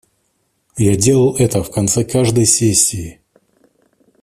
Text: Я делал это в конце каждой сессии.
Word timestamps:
Я 0.79 0.95
делал 0.95 1.35
это 1.37 1.61
в 1.61 1.69
конце 1.69 2.03
каждой 2.03 2.47
сессии. 2.47 3.21